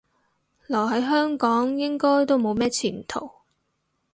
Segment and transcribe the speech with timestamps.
[0.65, 3.29] 留喺香港應該都冇咩前途